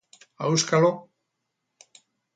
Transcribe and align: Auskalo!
Auskalo! 0.47 0.91